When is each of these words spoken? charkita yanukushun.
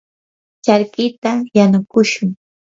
charkita 0.63 1.31
yanukushun. 1.55 2.29